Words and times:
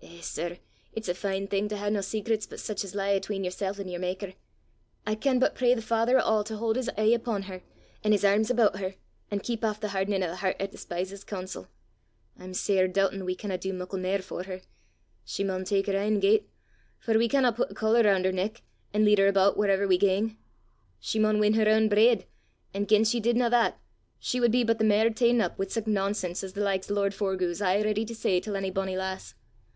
Eh, 0.00 0.20
sir! 0.24 0.58
it's 0.92 1.08
a 1.08 1.14
fine 1.14 1.48
thing 1.48 1.68
to 1.68 1.76
hae 1.76 1.90
nae 1.90 2.00
sacrets 2.00 2.46
but 2.46 2.60
sic 2.60 2.84
as 2.84 2.94
lie 2.94 3.16
'atween 3.16 3.42
yersel' 3.42 3.80
an' 3.80 3.88
yer 3.88 3.98
makker! 3.98 4.34
I 5.04 5.16
can 5.16 5.40
but 5.40 5.56
pray 5.56 5.74
the 5.74 5.82
Father 5.82 6.20
o' 6.22 6.40
a' 6.40 6.44
to 6.44 6.56
haud 6.58 6.76
his 6.76 6.88
e'e 6.96 7.12
upo' 7.16 7.40
her, 7.42 7.62
an' 8.04 8.12
his 8.12 8.22
airms 8.22 8.48
aboot 8.50 8.76
her, 8.76 8.94
an' 9.32 9.40
keep 9.40 9.64
aff 9.64 9.80
the 9.80 9.88
hardenin' 9.88 10.22
o' 10.22 10.28
the 10.28 10.36
hert 10.36 10.54
'at 10.60 10.70
despises 10.70 11.24
coonsel! 11.24 11.66
I'm 12.38 12.54
sair 12.54 12.86
doobtin' 12.86 13.24
we 13.24 13.34
canna 13.34 13.58
do 13.58 13.72
muckle 13.72 13.98
mair 13.98 14.20
for 14.20 14.44
her! 14.44 14.60
She 15.24 15.42
maun 15.42 15.64
tak 15.64 15.86
her 15.86 15.96
ain 15.96 16.20
gait, 16.20 16.48
for 17.00 17.18
we 17.18 17.26
canna 17.28 17.52
put 17.52 17.72
a 17.72 17.74
collar 17.74 18.04
roon' 18.04 18.22
her 18.22 18.30
neck, 18.32 18.62
an' 18.94 19.04
lead 19.04 19.18
her 19.18 19.26
aboot 19.28 19.56
whaurever 19.56 19.88
we 19.88 19.98
gang. 19.98 20.36
She 21.00 21.18
maun 21.18 21.40
win 21.40 21.54
her 21.54 21.68
ain 21.68 21.88
breid; 21.90 22.26
an' 22.72 22.84
gien 22.86 23.02
she 23.02 23.18
didna 23.18 23.50
that, 23.50 23.80
she 24.20 24.40
wad 24.40 24.52
be 24.52 24.62
but 24.62 24.78
the 24.78 24.84
mair 24.84 25.10
ta'en 25.10 25.40
up 25.40 25.58
wi' 25.58 25.66
sic 25.66 25.88
nonsense 25.88 26.44
as 26.44 26.52
the 26.52 26.60
likes 26.60 26.88
o' 26.88 26.94
lord 26.94 27.12
Forgue 27.12 27.50
's 27.52 27.60
aye 27.60 27.82
ready 27.82 28.04
to 28.04 28.14
say 28.14 28.38
til 28.38 28.56
ony 28.56 28.70
bonnie 28.70 28.96
lass. 28.96 29.34